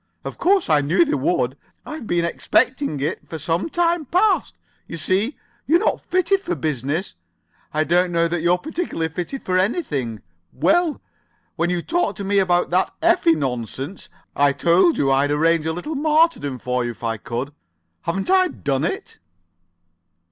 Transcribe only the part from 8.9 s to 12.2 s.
fitted for anything. Well, when you talked